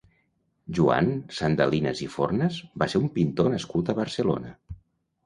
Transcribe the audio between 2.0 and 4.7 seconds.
i Fornas va ser un pintor nascut a Barcelona.